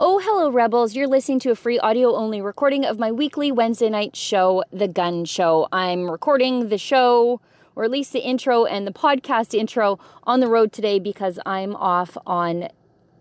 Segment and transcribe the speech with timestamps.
[0.00, 0.94] Oh, hello, Rebels.
[0.94, 4.86] You're listening to a free audio only recording of my weekly Wednesday night show, The
[4.86, 5.66] Gunn Show.
[5.72, 7.40] I'm recording the show,
[7.74, 11.74] or at least the intro and the podcast intro, on the road today because I'm
[11.74, 12.68] off on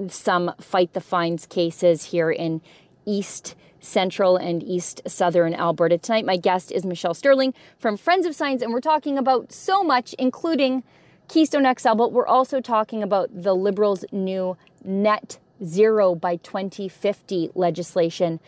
[0.08, 2.62] some Fight the Fines cases here in
[3.08, 5.98] East Central and East Southern Alberta.
[5.98, 9.84] Tonight, my guest is Michelle Sterling from Friends of Science, and we're talking about so
[9.84, 10.84] much, including
[11.28, 18.40] Keystone XL, but we're also talking about the Liberals' new net zero by 2050 legislation,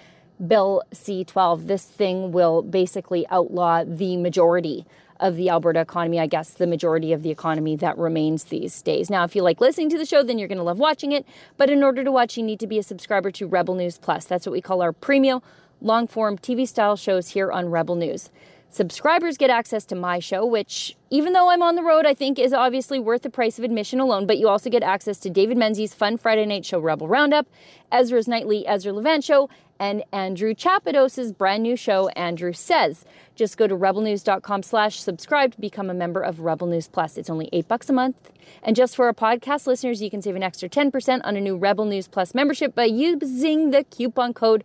[0.46, 1.68] Bill C 12.
[1.68, 4.86] This thing will basically outlaw the majority
[5.20, 9.10] of the Alberta economy, I guess the majority of the economy that remains these days.
[9.10, 11.26] Now, if you like listening to the show, then you're going to love watching it.
[11.58, 14.26] But in order to watch, you need to be a subscriber to Rebel News Plus.
[14.26, 15.42] That's what we call our premium
[15.82, 18.30] long form TV style shows here on Rebel News.
[18.72, 22.38] Subscribers get access to my show, which, even though I'm on the road, I think
[22.38, 24.28] is obviously worth the price of admission alone.
[24.28, 27.48] But you also get access to David Menzies' fun Friday night show, Rebel Roundup,
[27.92, 33.06] Ezra's nightly Ezra Levant show, and Andrew Chapados' brand new show, Andrew Says.
[33.34, 37.18] Just go to rebelnews.com slash subscribe to become a member of Rebel News Plus.
[37.18, 38.30] It's only eight bucks a month.
[38.62, 41.58] And just for our podcast listeners, you can save an extra 10% on a new
[41.58, 44.64] Rebel News Plus membership by using the coupon code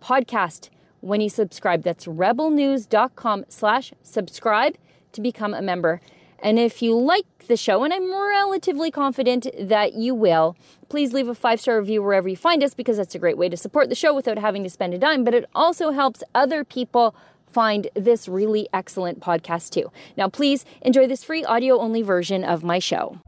[0.00, 0.70] podcast
[1.04, 1.82] when you subscribe.
[1.82, 4.76] That's rebelnews.com slash subscribe
[5.12, 6.00] to become a member.
[6.40, 10.56] And if you like the show, and I'm relatively confident that you will,
[10.88, 13.48] please leave a five star review wherever you find us because that's a great way
[13.48, 15.24] to support the show without having to spend a dime.
[15.24, 17.14] But it also helps other people
[17.46, 19.90] find this really excellent podcast too.
[20.16, 23.20] Now, please enjoy this free audio only version of my show.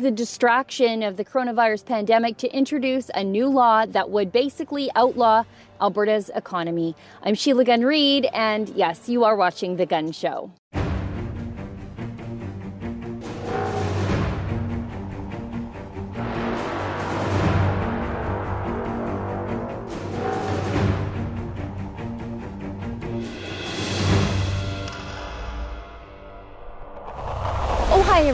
[0.00, 5.44] The distraction of the coronavirus pandemic to introduce a new law that would basically outlaw
[5.80, 6.94] Alberta's economy.
[7.22, 10.50] I'm Sheila Gunn Reid, and yes, you are watching The Gunn Show.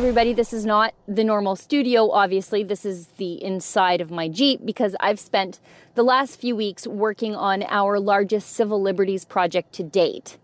[0.01, 0.33] Everybody.
[0.33, 2.63] This is not the normal studio, obviously.
[2.63, 5.61] This is the inside of my Jeep because I've spent
[5.95, 10.39] the last few weeks working on our largest civil liberties project to date,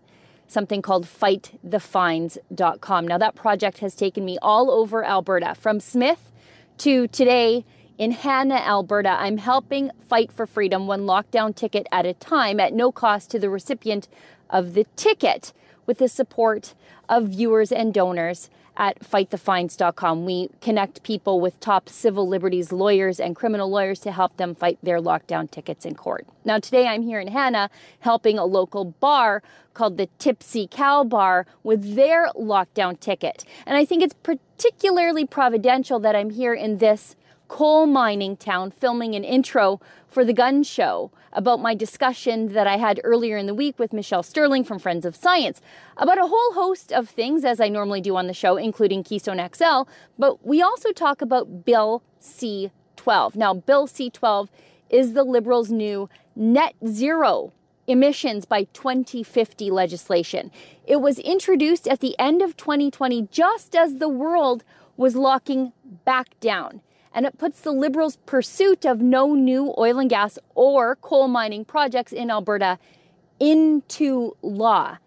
[0.47, 3.07] something called fightthefines.com.
[3.07, 6.31] Now, that project has taken me all over Alberta, from Smith
[6.77, 7.65] to today
[7.97, 9.09] in Hanna, Alberta.
[9.09, 13.39] I'm helping fight for freedom one lockdown ticket at a time at no cost to
[13.39, 14.07] the recipient
[14.51, 15.51] of the ticket
[15.87, 16.75] with the support
[17.09, 20.23] of viewers and donors at fightthefines.com.
[20.23, 24.77] We connect people with top civil liberties lawyers and criminal lawyers to help them fight
[24.81, 26.27] their lockdown tickets in court.
[26.45, 27.69] Now, today I'm here in Hanna
[28.01, 29.41] helping a local bar
[29.73, 33.43] called the Tipsy Cow Bar with their lockdown ticket.
[33.65, 37.15] And I think it's particularly providential that I'm here in this
[37.47, 42.77] coal mining town filming an intro for the Gunn show about my discussion that I
[42.77, 45.61] had earlier in the week with Michelle Sterling from Friends of Science
[45.97, 49.45] about a whole host of things, as I normally do on the show, including Keystone
[49.53, 49.83] XL.
[50.17, 53.35] But we also talk about Bill C 12.
[53.35, 54.49] Now, Bill C 12
[54.89, 57.53] is the Liberals' new net zero
[57.87, 60.51] emissions by 2050 legislation.
[60.85, 64.63] It was introduced at the end of 2020, just as the world
[64.97, 65.71] was locking
[66.03, 66.81] back down
[67.17, 71.65] and it puts the Liberals' pursuit of no new oil and gas or coal mining
[71.65, 72.77] projects in Alberta
[73.39, 74.99] into law.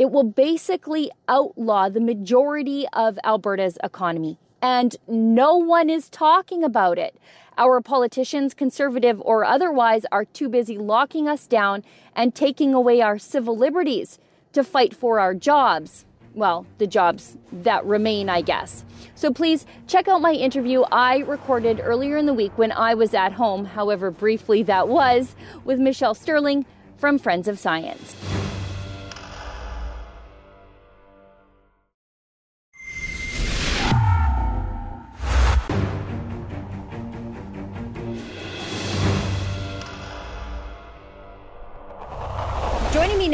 [0.00, 4.36] It will basically outlaw the majority of Alberta's economy.
[4.60, 7.16] And no one is talking about it.
[7.56, 11.84] Our politicians, conservative or otherwise, are too busy locking us down
[12.16, 14.18] and taking away our civil liberties
[14.54, 16.04] to fight for our jobs,
[16.38, 18.84] well, the jobs that remain, I guess.
[19.14, 23.14] So please check out my interview I recorded earlier in the week when I was
[23.14, 28.14] at home, however briefly that was, with Michelle Sterling from Friends of Science.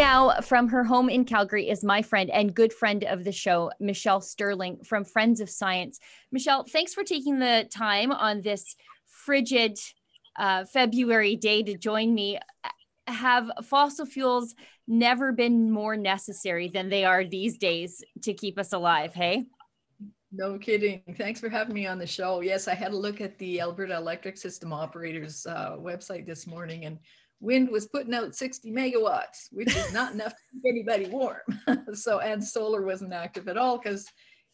[0.05, 3.71] Now from her home in Calgary is my friend and good friend of the show,
[3.81, 5.99] Michelle Sterling from Friends of Science.
[6.31, 9.79] Michelle, thanks for taking the time on this frigid
[10.39, 12.39] uh, February day to join me.
[13.07, 14.55] Have fossil fuels
[14.87, 19.15] never been more necessary than they are these days to keep us alive?
[19.15, 19.47] Hey?
[20.31, 21.01] No kidding.
[21.17, 22.41] Thanks for having me on the show.
[22.41, 26.85] Yes, I had a look at the Alberta Electric System Operators uh, website this morning,
[26.85, 26.99] and
[27.45, 31.43] wind was putting out 60 megawatts, which is not enough to keep anybody warm.
[31.95, 34.07] so, and solar wasn't active at all because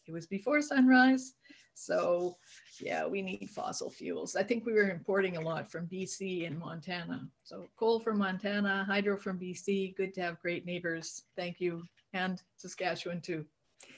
[0.07, 1.33] it was before sunrise.
[1.73, 2.37] So,
[2.81, 4.35] yeah, we need fossil fuels.
[4.35, 7.27] I think we were importing a lot from BC and Montana.
[7.43, 9.95] So, coal from Montana, hydro from BC.
[9.95, 11.23] Good to have great neighbors.
[11.37, 11.83] Thank you.
[12.13, 13.45] And Saskatchewan, too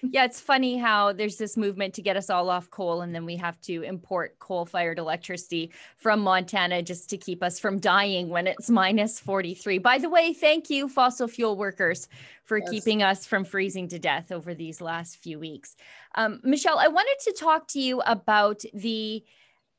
[0.01, 3.25] yeah, it's funny how there's this movement to get us all off coal, and then
[3.25, 8.29] we have to import coal fired electricity from Montana just to keep us from dying
[8.29, 9.77] when it's minus 43.
[9.77, 12.07] By the way, thank you, fossil fuel workers,
[12.43, 12.69] for yes.
[12.69, 15.75] keeping us from freezing to death over these last few weeks.
[16.15, 19.23] Um, Michelle, I wanted to talk to you about the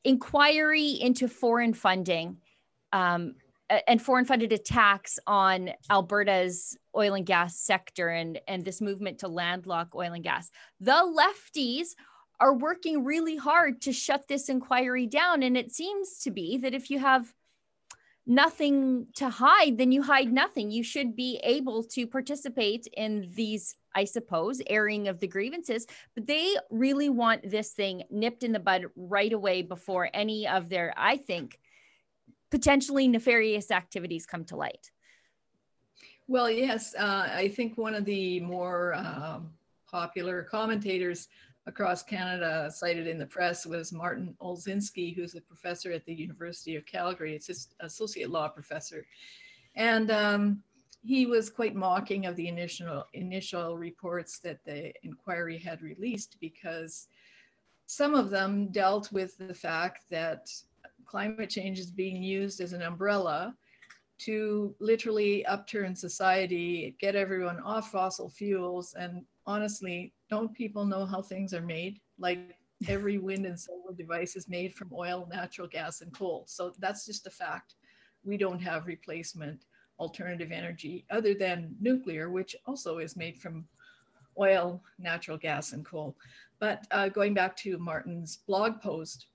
[0.03, 2.37] inquiry into foreign funding.
[2.91, 3.35] Um,
[3.87, 9.27] and foreign funded attacks on Alberta's oil and gas sector and, and this movement to
[9.27, 10.49] landlock oil and gas.
[10.79, 11.95] The lefties
[12.39, 15.43] are working really hard to shut this inquiry down.
[15.43, 17.33] And it seems to be that if you have
[18.27, 20.71] nothing to hide, then you hide nothing.
[20.71, 25.85] You should be able to participate in these, I suppose, airing of the grievances.
[26.15, 30.69] But they really want this thing nipped in the bud right away before any of
[30.69, 31.59] their, I think,
[32.51, 34.91] potentially nefarious activities come to light?
[36.27, 39.39] Well, yes, uh, I think one of the more uh,
[39.89, 41.27] popular commentators
[41.67, 46.75] across Canada cited in the press was Martin Olszynski, who's a professor at the University
[46.75, 47.35] of Calgary.
[47.35, 49.05] It's his associate law professor.
[49.75, 50.63] And um,
[51.03, 57.07] he was quite mocking of the initial, initial reports that the inquiry had released because
[57.85, 60.49] some of them dealt with the fact that
[61.05, 63.55] climate change is being used as an umbrella
[64.17, 68.93] to literally upturn society, get everyone off fossil fuels.
[68.97, 71.99] And honestly, don't people know how things are made?
[72.17, 72.55] Like
[72.87, 76.45] every wind and solar device is made from oil, natural gas, and coal.
[76.47, 77.75] So that's just a fact.
[78.23, 79.65] We don't have replacement
[79.99, 83.65] alternative energy other than nuclear, which also is made from
[84.37, 86.17] oil, natural gas, and coal.
[86.59, 89.27] But uh, going back to Martin's blog post,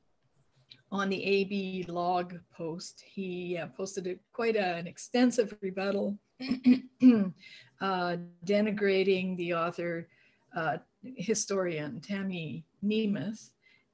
[0.93, 1.19] on the
[1.87, 10.09] ABlawg post, he uh, posted a, quite a, an extensive rebuttal uh, denigrating the author,
[10.57, 10.79] uh,
[11.17, 13.51] historian Tammy Nemeth,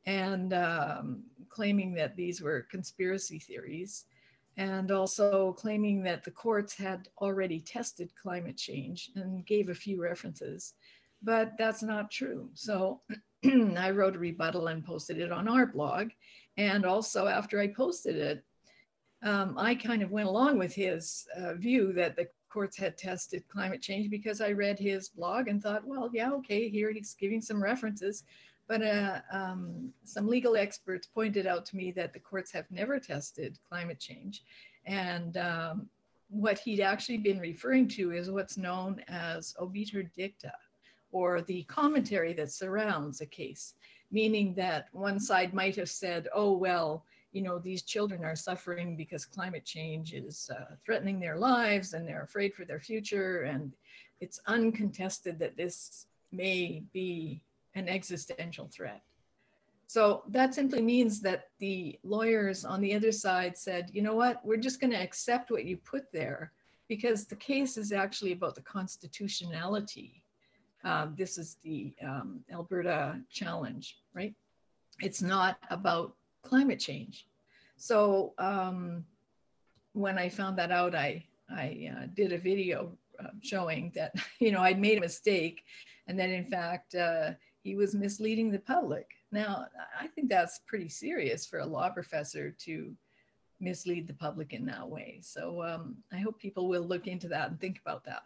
[0.07, 4.05] and um, claiming that these were conspiracy theories,
[4.57, 10.03] and also claiming that the courts had already tested climate change and gave a few
[10.03, 10.75] references.
[11.23, 12.49] But that's not true.
[12.55, 13.01] So
[13.45, 16.11] I wrote a rebuttal and posted it on our blog.
[16.57, 18.45] And also, after I posted it,
[19.23, 23.47] um, I kind of went along with his uh, view that the courts had tested
[23.49, 27.41] climate change because I read his blog and thought, well, yeah, okay, here he's giving
[27.41, 28.25] some references.
[28.69, 32.99] But uh, um, some legal experts pointed out to me that the courts have never
[32.99, 34.43] tested climate change.
[34.87, 35.89] And um,
[36.29, 40.53] what he'd actually been referring to is what's known as obiter dicta,
[41.13, 43.75] or the commentary that surrounds a case
[44.11, 48.97] meaning that one side might have said, oh, well, you know, these children are suffering
[48.97, 53.43] because climate change is uh, threatening their lives and they're afraid for their future.
[53.43, 53.73] And
[54.21, 57.43] it's uncontested that this may be
[57.75, 59.03] an existential threat.
[59.87, 64.45] So that simply means that the lawyers on the other side said, you know what,
[64.45, 66.53] we're just going to accept what you put there
[66.89, 70.23] because the case is actually about the constitutionality
[70.87, 74.35] um, this is the um, Alberta challenge, right?
[75.01, 77.27] It's not about climate change.
[77.77, 79.05] So um,
[79.95, 84.53] when I found that out, I, I uh, did a video uh, showing that, you
[84.53, 85.65] know, I'd made a mistake
[86.07, 89.11] and that in fact, uh, he was misleading the public.
[89.33, 89.67] Now,
[90.01, 92.95] I think that's pretty serious for a law professor to
[93.59, 95.19] mislead the public in that way.
[95.21, 98.23] So um, I hope people will look into that and think about that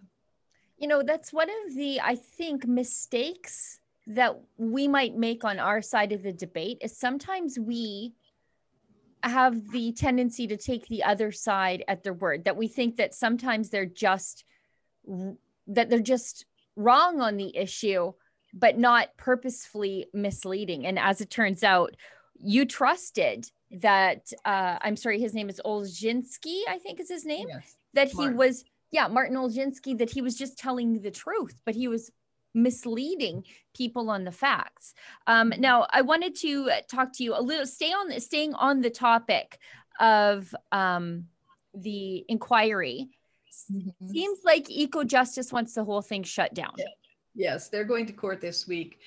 [0.80, 5.82] you know that's one of the i think mistakes that we might make on our
[5.82, 8.12] side of the debate is sometimes we
[9.22, 13.14] have the tendency to take the other side at their word that we think that
[13.14, 14.44] sometimes they're just
[15.66, 18.12] that they're just wrong on the issue
[18.54, 21.94] but not purposefully misleading and as it turns out
[22.38, 27.46] you trusted that uh, i'm sorry his name is olszynski i think is his name
[27.48, 27.76] yes.
[27.92, 31.88] that he was yeah, Martin Olszynski, that he was just telling the truth, but he
[31.88, 32.10] was
[32.54, 33.44] misleading
[33.76, 34.94] people on the facts.
[35.26, 38.90] Um, now, I wanted to talk to you a little, stay on, staying on the
[38.90, 39.58] topic
[40.00, 41.26] of um,
[41.74, 43.08] the inquiry.
[43.72, 44.08] Mm-hmm.
[44.08, 46.72] Seems like Ecojustice wants the whole thing shut down.
[46.76, 46.86] Yeah.
[47.36, 48.98] Yes, they're going to court this week,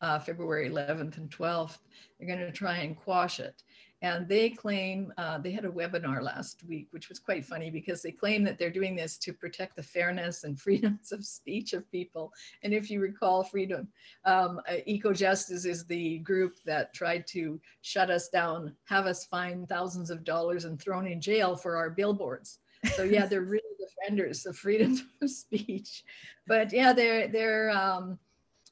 [0.00, 1.78] uh, February 11th and 12th.
[2.18, 3.64] They're going to try and quash it.
[4.02, 8.02] And they claim, uh, they had a webinar last week, which was quite funny because
[8.02, 11.90] they claim that they're doing this to protect the fairness and freedoms of speech of
[11.90, 12.32] people.
[12.62, 13.88] And if you recall, freedom,
[14.24, 19.68] um, uh, Ecojustice is the group that tried to shut us down, have us fined
[19.68, 22.58] thousands of dollars and thrown in jail for our billboards.
[22.94, 26.04] So yeah, they're really defenders of freedom of speech.
[26.46, 28.18] But yeah, they're they're um,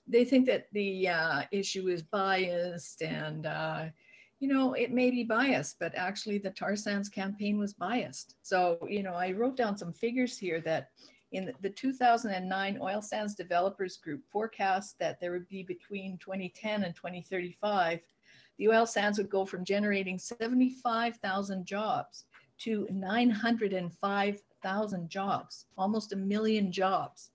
[0.06, 3.84] they think that the uh, issue is biased and uh,
[4.42, 8.34] you know, it may be biased, but actually the tar sands campaign was biased.
[8.42, 10.88] So, you know, I wrote down some figures here that
[11.30, 16.92] in the 2009 Oil Sands Developers Group forecast that there would be between 2010 and
[16.92, 18.00] 2035,
[18.58, 22.24] the oil sands would go from generating 75,000 jobs
[22.58, 27.30] to 905,000 jobs, almost a million jobs.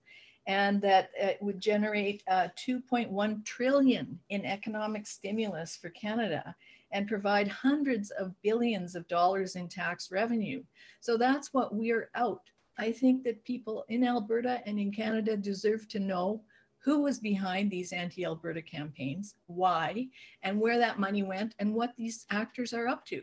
[0.46, 6.54] And that it would generate uh, 2.1 trillion in economic stimulus for Canada
[6.92, 10.62] and provide hundreds of billions of dollars in tax revenue.
[11.00, 12.42] So that's what we're out.
[12.78, 16.42] I think that people in Alberta and in Canada deserve to know
[16.78, 20.06] who was behind these anti Alberta campaigns, why,
[20.42, 23.22] and where that money went, and what these actors are up to.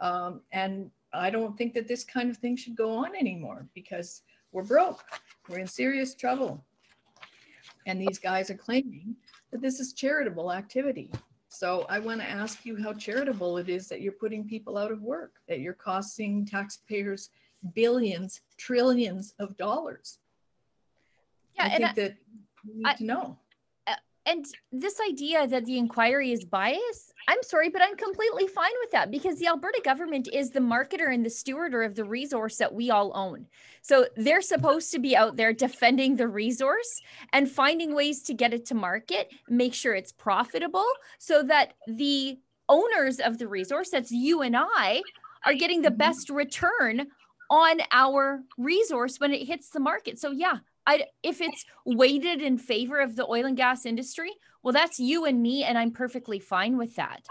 [0.00, 4.22] Um, and I don't think that this kind of thing should go on anymore because
[4.52, 5.04] we're broke,
[5.48, 6.64] we're in serious trouble.
[7.86, 9.14] And these guys are claiming
[9.52, 11.10] that this is charitable activity.
[11.58, 14.92] So I want to ask you how charitable it is that you're putting people out
[14.92, 17.30] of work, that you're costing taxpayers
[17.74, 20.18] billions, trillions of dollars.
[21.54, 22.16] Yeah, I think that
[22.66, 23.38] we need I, to know
[24.26, 28.90] and this idea that the inquiry is biased, I'm sorry, but I'm completely fine with
[28.90, 32.74] that because the Alberta government is the marketer and the stewarder of the resource that
[32.74, 33.46] we all own.
[33.82, 37.00] So they're supposed to be out there defending the resource
[37.32, 40.86] and finding ways to get it to market, make sure it's profitable
[41.18, 45.02] so that the owners of the resource, that's you and I,
[45.44, 45.98] are getting the mm-hmm.
[45.98, 47.06] best return
[47.48, 50.18] on our resource when it hits the market.
[50.18, 54.72] So yeah, I if it's weighted in favor of the oil and gas industry, well,
[54.72, 57.22] that's you and me, and I'm perfectly fine with that.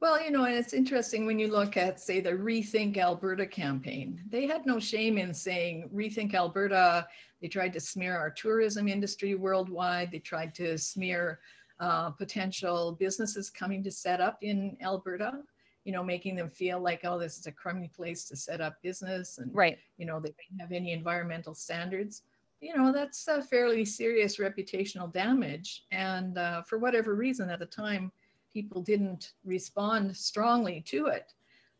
[0.00, 4.20] Well, you know, and it's interesting when you look at, say, the Rethink Alberta campaign.
[4.28, 7.06] They had no shame in saying Rethink Alberta.
[7.40, 10.10] They tried to smear our tourism industry worldwide.
[10.10, 11.40] They tried to smear
[11.80, 15.38] uh, potential businesses coming to set up in Alberta
[15.84, 18.80] you know, making them feel like, oh, this is a crummy place to set up
[18.82, 19.78] business and, right.
[19.98, 22.22] you know, they don't have any environmental standards.
[22.60, 25.84] You know, that's a fairly serious reputational damage.
[25.92, 28.10] And uh, for whatever reason at the time,
[28.52, 31.34] people didn't respond strongly to it.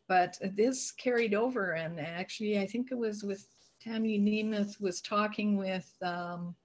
[0.07, 1.71] But this carried over.
[1.71, 3.47] And actually, I think it was with
[3.81, 6.55] Tammy Nemeth was talking with um,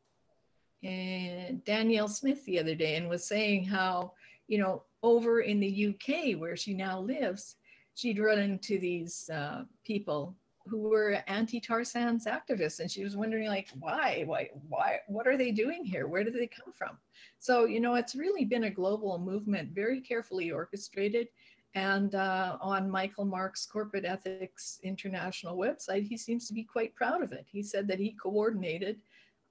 [0.84, 4.12] eh, Danielle Smith the other day and was saying how,
[4.50, 7.54] you know, over in the UK, where she now lives,
[7.94, 10.34] she'd run into these uh, people
[10.66, 15.36] who were anti-tar sands activists, and she was wondering, like, why, why, why, what are
[15.36, 16.08] they doing here?
[16.08, 16.98] Where did they come from?
[17.38, 21.28] So, you know, it's really been a global movement, very carefully orchestrated.
[21.76, 27.22] And uh, on Michael Marx' Corporate Ethics International website, he seems to be quite proud
[27.22, 27.46] of it.
[27.48, 28.98] He said that he coordinated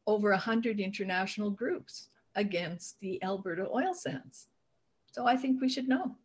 [0.08, 4.50] over 100 international groups against the Alberta oil sands.
[5.12, 6.16] So I think we should know.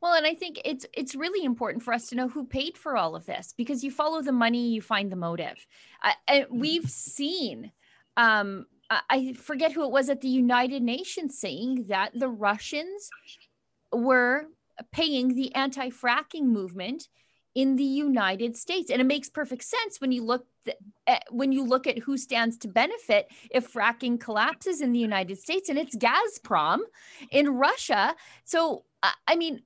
[0.00, 2.96] Well, and I think it's it's really important for us to know who paid for
[2.96, 5.64] all of this because you follow the money, you find the motive.
[6.02, 7.70] Uh, and we've seen,
[8.16, 13.08] um, I forget who it was at the United Nations saying that the Russians
[13.92, 14.48] were
[14.90, 17.08] paying the anti-fracking movement
[17.54, 18.90] in the United States.
[18.90, 22.16] And it makes perfect sense when you look th- eh, when you look at who
[22.16, 26.80] stands to benefit if fracking collapses in the United States and it's Gazprom
[27.30, 28.14] in Russia.
[28.44, 28.84] So
[29.26, 29.62] I mean,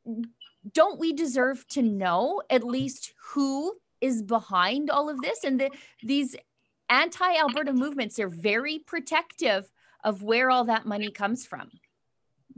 [0.73, 5.71] don't we deserve to know at least who is behind all of this and the,
[6.03, 6.37] these
[6.89, 9.71] anti-Alberta movements are very protective
[10.05, 11.71] of where all that money comes from.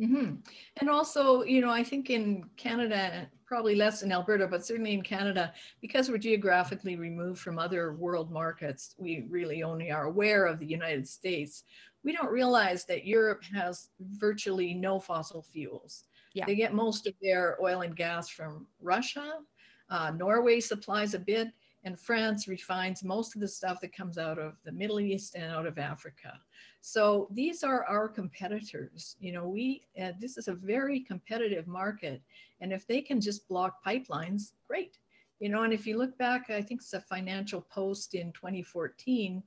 [0.00, 0.34] Mm-hmm.
[0.80, 5.02] And also, you know, I think in Canada probably less in Alberta, but certainly in
[5.02, 10.58] Canada, because we're geographically removed from other world markets, we really only are aware of
[10.58, 11.64] the United States.
[12.04, 16.04] We don't realize that Europe has virtually no fossil fuels.
[16.34, 16.44] Yeah.
[16.46, 19.38] They get most of their oil and gas from Russia.
[19.90, 21.48] Uh, Norway supplies a bit,
[21.84, 25.44] and France refines most of the stuff that comes out of the Middle East and
[25.50, 26.38] out of Africa.
[26.80, 29.16] So these are our competitors.
[29.20, 32.22] You know, we uh, this is a very competitive market,
[32.60, 34.98] and if they can just block pipelines, great.
[35.40, 39.42] You know, and if you look back, I think it's a Financial Post in 2014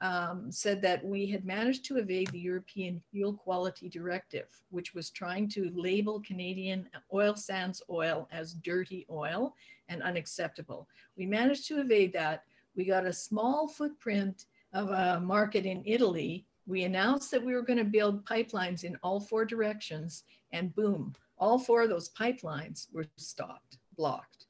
[0.00, 5.10] um, said that we had managed to evade the European Fuel Quality Directive, which was
[5.10, 9.54] trying to label Canadian oil sands oil as dirty oil
[9.88, 10.86] and unacceptable.
[11.16, 12.44] We managed to evade that.
[12.76, 16.44] We got a small footprint of a market in Italy.
[16.66, 21.14] We announced that we were going to build pipelines in all four directions, and boom,
[21.38, 24.46] all four of those pipelines were stopped, blocked.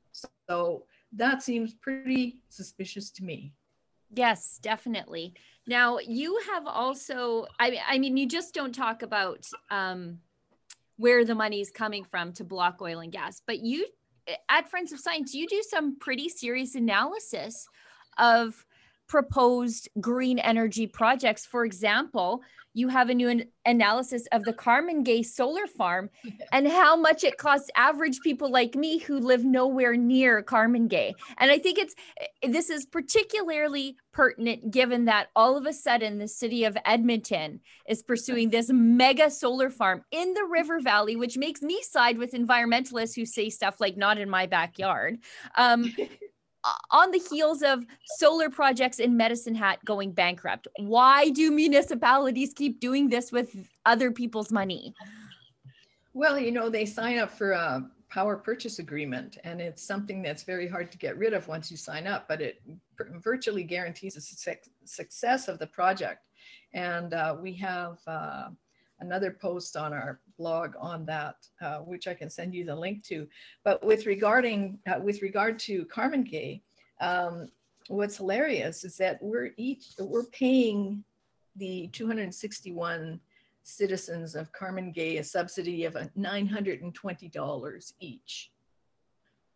[0.49, 3.53] So that seems pretty suspicious to me.
[4.15, 5.35] Yes, definitely.
[5.67, 10.19] Now you have also, I, I mean, you just don't talk about um,
[10.97, 13.87] where the money is coming from to block oil and gas, but you
[14.49, 17.69] at Friends of Science, you do some pretty serious analysis
[18.19, 18.66] of
[19.09, 21.47] proposed green energy projects.
[21.47, 22.43] For example,
[22.77, 26.11] you have a new an- analysis of the Carmangay solar farm
[26.53, 31.15] and how much it costs average people like me who live nowhere near Carmangay.
[31.39, 36.19] And I think it's eh, this is particularly pertinent given that all of a sudden
[36.19, 41.39] the city of Edmonton is pursuing this mega solar farm in the River Valley, which
[41.39, 45.17] makes me side with environmentalists who say stuff like not in my backyard.
[45.57, 45.95] Um,
[46.91, 47.85] on the heels of
[48.19, 50.69] solar projects in Medicine Hat going bankrupt.
[50.79, 54.95] Why do municipalities keep doing this with other people's money?
[56.15, 60.45] Well, you know, they sign up for a power purchase agreement, and it's something that's
[60.45, 62.63] very hard to get rid of once you sign up, but it
[63.23, 66.27] virtually guarantees the success of the project.
[66.73, 68.49] And uh, we have uh,
[69.01, 73.05] another post on our blog on that, uh, which I can send you the link
[73.05, 73.27] to.
[73.65, 76.61] But with regarding uh, with regard to Carmangay,
[77.01, 77.51] um,
[77.89, 81.05] what's hilarious is that we're each we're paying
[81.57, 83.21] the 261
[83.63, 88.51] citizens of Carmangay a subsidy of $920 each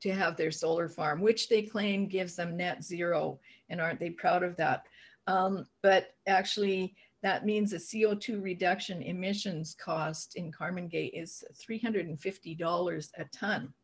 [0.00, 3.38] to have their solar farm, which they claim gives them net zero.
[3.68, 4.87] And aren't they proud of that?
[5.26, 13.25] Um, but actually, that means the CO2 reduction emissions cost in Carmangay is $350 a
[13.27, 13.75] ton,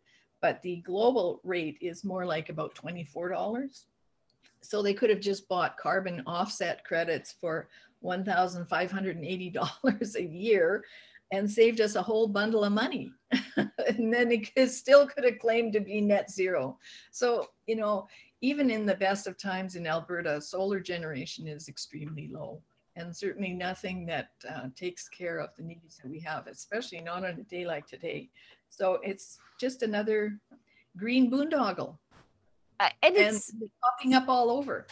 [0.40, 3.84] but the global rate is more like about $24.
[4.62, 7.68] So they could have just bought carbon offset credits for
[8.02, 10.82] $1,580 a year
[11.32, 13.12] and saved us a whole bundle of money.
[13.56, 16.78] and then it still could have claimed to be net zero.
[17.10, 18.08] So, you know,
[18.40, 22.62] even in the best of times in Alberta, solar generation is extremely low
[22.96, 27.18] and certainly nothing that uh, takes care of the needs that we have, especially not
[27.18, 28.30] on a day like today.
[28.70, 30.40] So it's just another
[30.96, 31.96] green boondoggle.
[32.80, 34.86] Uh, and, and it's popping up all over.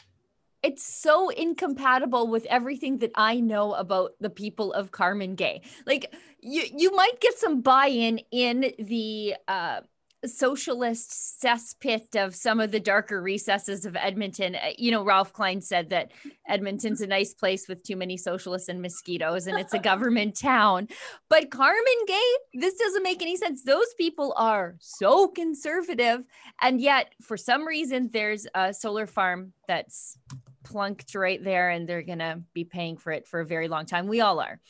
[0.62, 5.60] It's so incompatible with everything that I know about the people of Carmangay.
[5.86, 9.80] Like you, you might get some buy-in in the uh,
[10.28, 14.54] socialist cesspit of some of the darker recesses of Edmonton.
[14.54, 16.12] Uh, you know, Ralph Klein said that
[16.48, 20.88] Edmonton's a nice place with too many socialists and mosquitoes, and it's a government town.
[21.28, 23.62] But Carmangay, this doesn't make any sense.
[23.62, 26.24] Those people are so conservative,
[26.60, 30.18] and yet for some reason, there's a solar farm that's
[30.64, 34.06] plunked right there, and they're gonna be paying for it for a very long time.
[34.06, 34.60] We all are.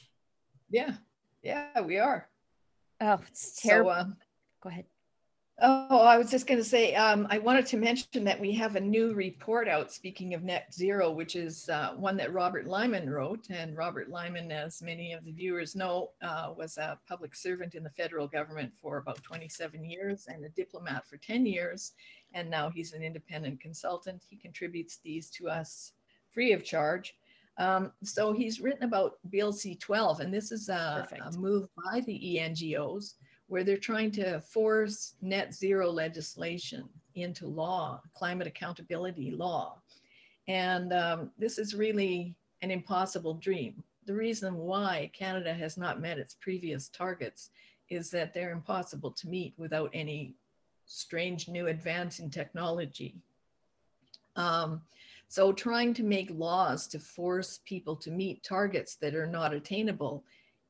[0.70, 0.94] Yeah,
[1.42, 2.28] yeah, we are.
[3.00, 3.90] Oh, it's terrible.
[3.90, 4.04] So, uh,
[4.62, 4.86] Go ahead.
[5.60, 8.74] Oh, I was just going to say, um, I wanted to mention that we have
[8.74, 13.08] a new report out, speaking of net zero, which is uh, one that Robert Lyman
[13.08, 13.46] wrote.
[13.50, 17.84] And Robert Lyman, as many of the viewers know, uh, was a public servant in
[17.84, 21.92] the federal government for about 27 years and a diplomat for 10 years.
[22.32, 24.24] And now he's an independent consultant.
[24.28, 25.92] He contributes these to us
[26.32, 27.14] free of charge.
[27.58, 32.00] Um, so he's written about Bill C 12, and this is a, a move by
[32.00, 33.14] the ENGOs
[33.54, 39.76] where they're trying to force net zero legislation into law, climate accountability law.
[40.48, 43.84] And um, this is really an impossible dream.
[44.06, 47.50] The reason why Canada has not met its previous targets
[47.90, 50.34] is that they're impossible to meet without any
[50.86, 53.14] strange new advance in technology.
[54.34, 54.82] Um,
[55.28, 60.24] so trying to make laws to force people to meet targets that are not attainable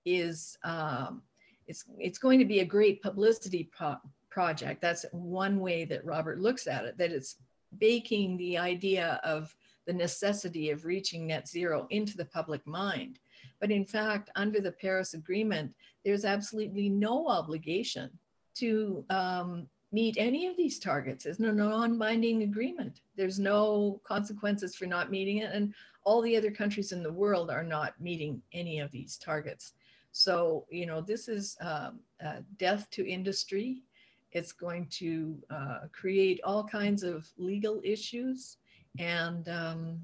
[0.04, 1.22] is um,
[1.66, 3.96] it's it's going to be a great publicity pro-
[4.30, 4.80] project.
[4.80, 6.98] That's one way that Robert looks at it.
[6.98, 7.36] That it's
[7.78, 9.54] baking the idea of
[9.86, 13.18] the necessity of reaching net zero into the public mind.
[13.60, 15.74] But in fact, under the Paris Agreement,
[16.04, 18.10] there's absolutely no obligation
[18.56, 21.24] to um, meet any of these targets.
[21.24, 23.00] There's no non-binding agreement.
[23.16, 25.74] There's no consequences for not meeting it, and
[26.04, 29.74] all the other countries in the world are not meeting any of these targets.
[30.16, 33.82] So, you know, this is um, uh, death to industry.
[34.30, 38.58] It's going to uh, create all kinds of legal issues.
[39.00, 40.00] And, um,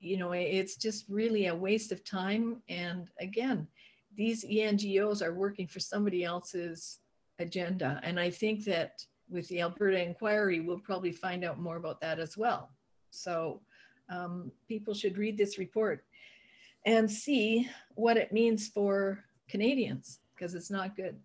[0.00, 2.62] you know, it's just really a waste of time.
[2.68, 3.68] And again,
[4.16, 6.98] these ENGOs are working for somebody else's
[7.38, 8.00] agenda.
[8.02, 12.18] And I think that with the Alberta inquiry, we'll probably find out more about that
[12.18, 12.70] as well.
[13.10, 13.60] So
[14.08, 16.04] um, people should read this report
[16.86, 21.16] and see what it means for Canadians because it's not good.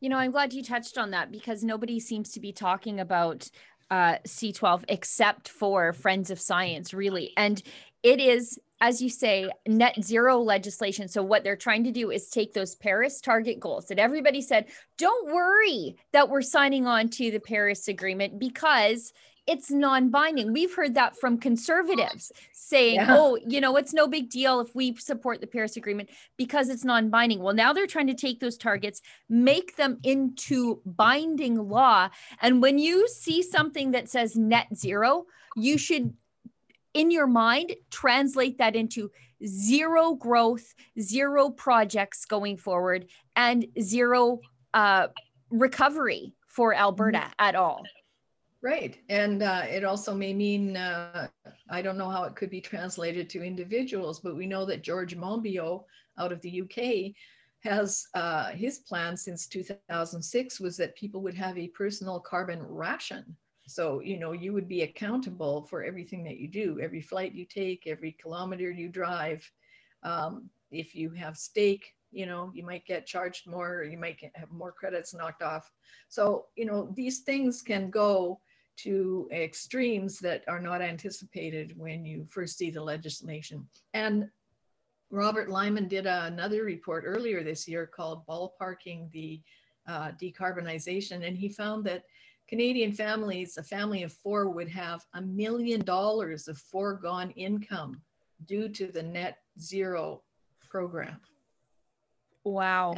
[0.00, 3.50] You know, I'm glad you touched on that because nobody seems to be talking about
[3.90, 7.32] uh, C12 except for Friends of Science, really.
[7.36, 7.62] And
[8.02, 11.08] it is as you say, net zero legislation.
[11.08, 14.66] So, what they're trying to do is take those Paris target goals that everybody said,
[14.96, 19.12] don't worry that we're signing on to the Paris Agreement because
[19.48, 20.52] it's non binding.
[20.52, 23.16] We've heard that from conservatives saying, yeah.
[23.16, 26.84] oh, you know, it's no big deal if we support the Paris Agreement because it's
[26.84, 27.40] non binding.
[27.40, 32.10] Well, now they're trying to take those targets, make them into binding law.
[32.42, 35.24] And when you see something that says net zero,
[35.56, 36.14] you should
[36.94, 39.10] in your mind, translate that into
[39.46, 43.06] zero growth, zero projects going forward,
[43.36, 44.40] and zero
[44.74, 45.06] uh,
[45.50, 47.32] recovery for Alberta mm-hmm.
[47.38, 47.82] at all.
[48.60, 48.98] Right.
[49.08, 51.28] And uh, it also may mean, uh,
[51.70, 55.16] I don't know how it could be translated to individuals, but we know that George
[55.16, 55.84] Monbiot
[56.18, 57.14] out of the UK
[57.60, 63.36] has uh, his plan since 2006 was that people would have a personal carbon ration
[63.66, 67.44] so, you know, you would be accountable for everything that you do, every flight you
[67.44, 69.52] take, every kilometer you drive.
[70.02, 74.18] Um, if you have stake, you know, you might get charged more, or you might
[74.34, 75.70] have more credits knocked off.
[76.08, 78.40] So, you know, these things can go
[78.78, 83.66] to extremes that are not anticipated when you first see the legislation.
[83.94, 84.28] And
[85.10, 89.40] Robert Lyman did another report earlier this year called Ballparking the
[89.86, 92.04] uh, Decarbonization, and he found that
[92.46, 98.00] Canadian families, a family of four would have a million dollars of foregone income
[98.46, 100.22] due to the net zero
[100.68, 101.20] program.
[102.44, 102.94] Wow.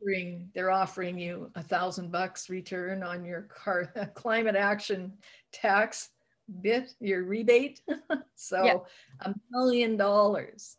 [0.00, 5.12] Offering, they're offering you a thousand bucks return on your car, climate action
[5.52, 6.10] tax
[6.60, 7.80] bit, your rebate.
[8.34, 8.78] so yeah.
[9.22, 10.76] a million dollars.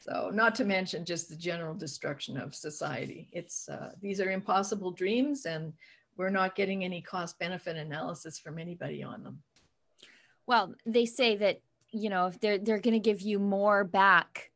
[0.00, 3.28] So not to mention just the general destruction of society.
[3.32, 5.72] It's uh, these are impossible dreams and
[6.16, 9.42] we're not getting any cost benefit analysis from anybody on them.
[10.46, 11.60] Well, they say that,
[11.90, 14.50] you know, if they're they're going to give you more back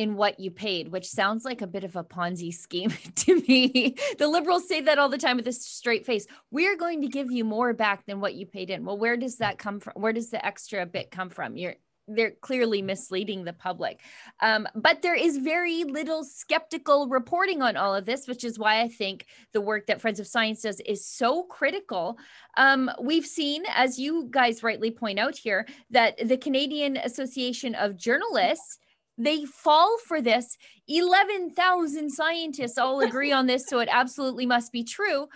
[0.00, 3.96] in what you paid, which sounds like a bit of a Ponzi scheme to me.
[4.18, 6.26] the liberals say that all the time with a straight face.
[6.50, 8.86] We're going to give you more back than what you paid in.
[8.86, 9.92] Well, where does that come from?
[9.96, 11.58] Where does the extra bit come from?
[11.58, 11.74] You're
[12.08, 14.00] they're clearly misleading the public.
[14.40, 18.80] Um, but there is very little skeptical reporting on all of this, which is why
[18.80, 22.18] I think the work that Friends of Science does is so critical.
[22.56, 27.96] Um, we've seen, as you guys rightly point out here, that the Canadian Association of
[27.96, 28.78] Journalists
[29.24, 30.56] they fall for this
[30.88, 35.28] 11,000 scientists all agree on this so it absolutely must be true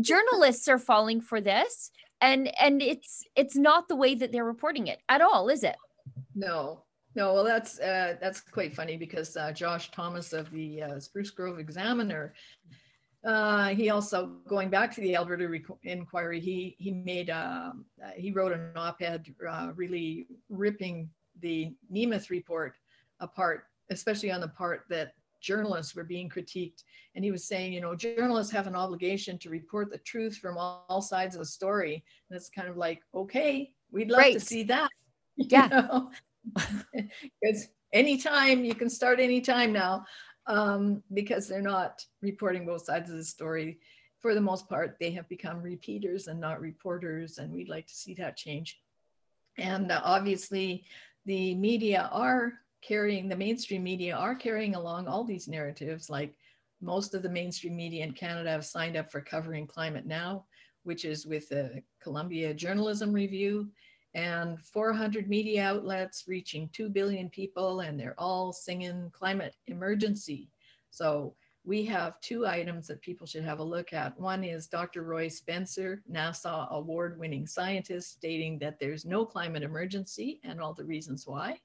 [0.00, 4.86] journalists are falling for this and and it's it's not the way that they're reporting
[4.86, 5.76] it at all is it
[6.34, 6.82] no,
[7.14, 7.32] no.
[7.32, 11.58] Well, that's uh, that's quite funny because uh, Josh Thomas of the uh, Spruce Grove
[11.58, 12.34] Examiner,
[13.24, 15.48] uh, he also going back to the Alberta
[15.84, 16.40] inquiry.
[16.40, 21.08] He he made um, uh, he wrote an op-ed uh, really ripping
[21.40, 22.74] the Nemeth report
[23.20, 26.84] apart, especially on the part that journalists were being critiqued.
[27.14, 30.56] And he was saying, you know, journalists have an obligation to report the truth from
[30.56, 32.02] all, all sides of the story.
[32.28, 34.34] And it's kind of like, okay, we'd love right.
[34.34, 34.90] to see that.
[35.36, 36.02] Yeah.
[36.52, 40.04] Because anytime you can start anytime now
[40.46, 43.78] um, because they're not reporting both sides of the story.
[44.20, 47.94] For the most part, they have become repeaters and not reporters, and we'd like to
[47.94, 48.80] see that change.
[49.58, 50.84] And uh, obviously,
[51.26, 52.54] the media are
[52.86, 56.10] carrying, the mainstream media are carrying along all these narratives.
[56.10, 56.34] Like
[56.80, 60.44] most of the mainstream media in Canada have signed up for covering climate now,
[60.82, 63.70] which is with the Columbia Journalism Review
[64.14, 70.50] and 400 media outlets reaching 2 billion people, and they're all singing climate emergency.
[70.90, 74.20] So we have two items that people should have a look at.
[74.20, 75.02] One is Dr.
[75.02, 80.84] Roy Spencer, NASA award winning scientist, stating that there's no climate emergency and all the
[80.84, 81.58] reasons why.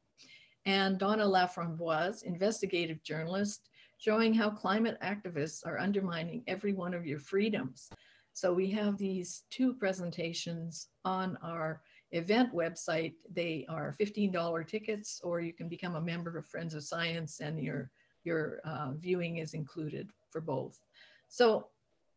[0.65, 7.19] And Donna Laframboise, investigative journalist, showing how climate activists are undermining every one of your
[7.19, 7.89] freedoms.
[8.33, 15.41] So we have these two presentations on our event website, they are $15 tickets, or
[15.41, 17.91] you can become a member of Friends of Science and your,
[18.23, 20.79] your uh, viewing is included for both.
[21.27, 21.67] So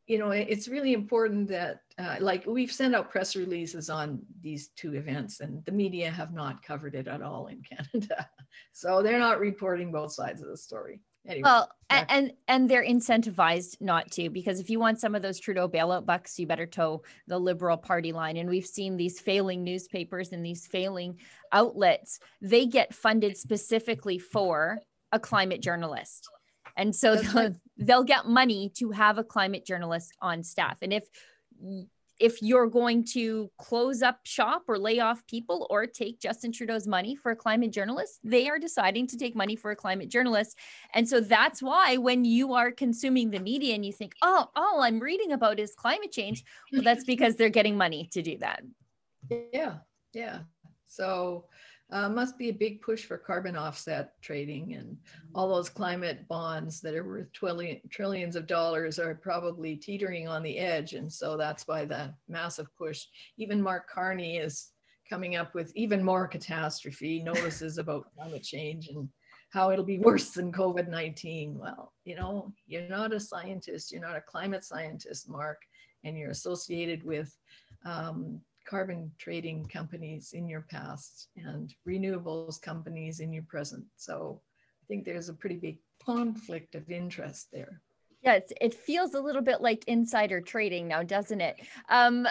[0.06, 4.68] you know, it's really important that, uh, like, we've sent out press releases on these
[4.76, 7.62] two events, and the media have not covered it at all in
[7.92, 8.28] Canada.
[8.72, 11.00] so they're not reporting both sides of the story.
[11.24, 15.22] Anyway, well, and, and and they're incentivized not to because if you want some of
[15.22, 18.36] those Trudeau bailout bucks, you better toe the Liberal Party line.
[18.38, 21.20] And we've seen these failing newspapers and these failing
[21.52, 22.18] outlets.
[22.40, 24.80] They get funded specifically for
[25.12, 26.28] a climate journalist.
[26.76, 30.78] And so they'll, they'll get money to have a climate journalist on staff.
[30.82, 31.04] And if
[32.22, 36.86] if you're going to close up shop or lay off people or take Justin Trudeau's
[36.86, 40.56] money for a climate journalist, they are deciding to take money for a climate journalist.
[40.94, 44.82] And so that's why when you are consuming the media and you think, oh, all
[44.82, 48.62] I'm reading about is climate change, well, that's because they're getting money to do that.
[49.52, 49.78] Yeah,
[50.12, 50.40] yeah.
[50.86, 51.46] So
[51.92, 54.96] uh, must be a big push for carbon offset trading and
[55.34, 60.42] all those climate bonds that are worth trillion, trillions of dollars are probably teetering on
[60.42, 60.94] the edge.
[60.94, 63.04] And so that's why the massive push.
[63.36, 64.70] Even Mark Carney is
[65.08, 69.06] coming up with even more catastrophe notices about climate change and
[69.50, 71.58] how it'll be worse than COVID 19.
[71.58, 75.60] Well, you know, you're not a scientist, you're not a climate scientist, Mark,
[76.04, 77.36] and you're associated with
[77.84, 83.84] um, carbon trading companies in your past and renewables companies in your present.
[83.96, 84.40] So
[84.82, 87.80] I think there's a pretty big conflict of interest there.
[88.22, 91.56] Yeah, it feels a little bit like insider trading now, doesn't it?
[91.88, 92.26] Um,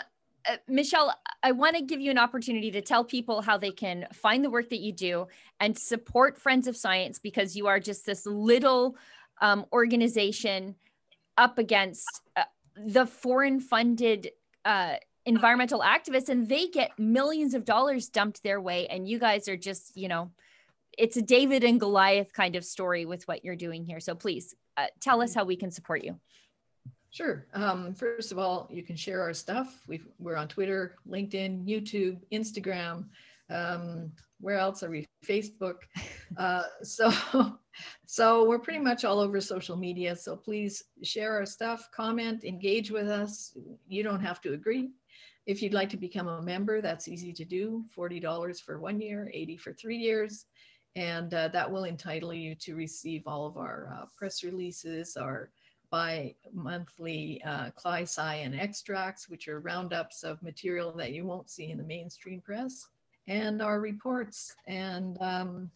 [0.47, 1.13] uh, Michelle,
[1.43, 4.49] I want to give you an opportunity to tell people how they can find the
[4.49, 5.27] work that you do
[5.59, 8.95] and support Friends of Science because you are just this little
[9.41, 10.75] um, organization
[11.37, 12.43] up against uh,
[12.75, 14.31] the foreign funded
[14.65, 18.87] uh, environmental activists and they get millions of dollars dumped their way.
[18.87, 20.31] And you guys are just you know
[20.97, 23.99] it's a david and goliath kind of story with what you're doing here.
[23.99, 26.19] So please uh, tell us how we can support you.
[27.11, 27.45] Sure.
[27.53, 29.81] Um, first of all you can share our stuff.
[29.87, 33.05] We are on twitter linkedin youtube instagram.
[33.49, 35.05] Um, where else are we?
[35.27, 35.75] Facebook.
[36.35, 37.11] Uh, so
[38.07, 40.15] so we're pretty much all over social media.
[40.15, 43.55] So please share our stuff comment engage with us.
[43.87, 44.89] You don't have to agree
[45.45, 47.83] if you'd like to become a member, that's easy to do.
[47.95, 50.45] $40 for one year, 80 for three years.
[50.95, 55.49] And uh, that will entitle you to receive all of our uh, press releases, our
[55.89, 61.83] bi-monthly uh, CLI-SCI extracts, which are roundups of material that you won't see in the
[61.83, 62.87] mainstream press,
[63.27, 64.55] and our reports.
[64.67, 65.71] And um,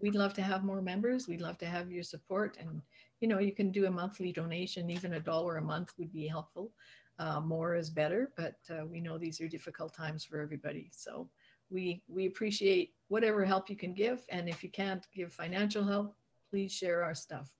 [0.00, 1.28] we'd love to have more members.
[1.28, 2.56] We'd love to have your support.
[2.60, 2.82] And,
[3.20, 6.26] you know, you can do a monthly donation, even a dollar a month would be
[6.26, 6.70] helpful.
[7.18, 10.88] Uh, more is better, but uh, we know these are difficult times for everybody.
[10.92, 11.28] So
[11.68, 16.14] we we appreciate whatever help you can give, and if you can't give financial help,
[16.48, 17.50] please share our stuff.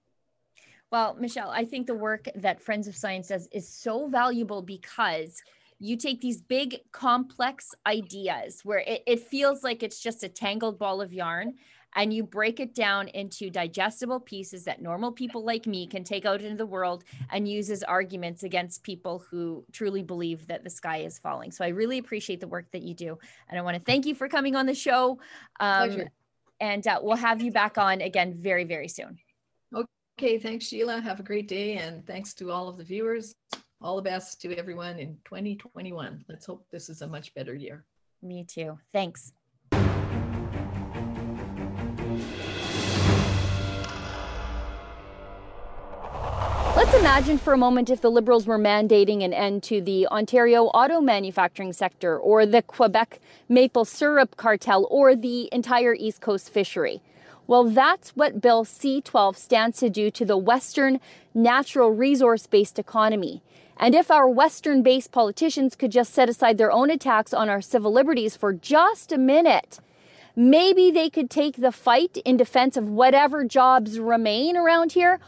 [0.90, 5.42] Well, Michelle, I think the work that Friends of Science does is so valuable because
[5.79, 10.79] you take these big complex ideas where it, it feels like it's just a tangled
[10.79, 11.55] ball of yarn
[11.96, 16.24] and you break it down into digestible pieces that normal people like me can take
[16.24, 20.70] out into the world and use as arguments against people who truly believe that the
[20.70, 21.51] sky is falling.
[21.51, 23.18] So I really appreciate the work that you do.
[23.48, 25.18] And I want to thank you for coming on the show.
[25.61, 26.11] Um, Pleasure.
[26.61, 29.18] And uh, we'll have you back on again very, very soon.
[29.74, 31.01] Okay, thanks, Sheila.
[31.01, 31.77] Have a great day.
[31.77, 33.37] And thanks to all of the viewers.
[33.81, 36.24] All the best to everyone in 2021.
[36.29, 37.85] Let's hope this is a much better year.
[38.20, 38.77] Me too.
[38.92, 39.33] Thanks.
[46.88, 50.68] Let's imagine for a moment if the Liberals were mandating an end to the Ontario
[50.68, 57.03] auto manufacturing sector, or the Quebec maple syrup cartel, or the entire East Coast fishery.
[57.46, 60.98] Well, that's what Bill C 12 stands to do to the Western
[61.35, 63.42] natural resource based economy.
[63.77, 67.61] And if our Western based politicians could just set aside their own attacks on our
[67.61, 69.79] civil liberties for just a minute,
[70.35, 75.20] maybe they could take the fight in defense of whatever jobs remain around here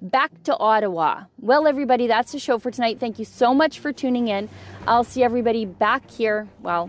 [0.00, 1.24] back to Ottawa.
[1.40, 3.00] Well, everybody, that's the show for tonight.
[3.00, 4.48] Thank you so much for tuning in.
[4.86, 6.88] I'll see everybody back here, well,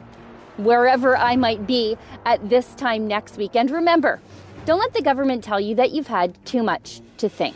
[0.58, 3.56] wherever I might be at this time next week.
[3.56, 4.19] And remember,
[4.65, 7.56] don't let the government tell you that you've had too much to think.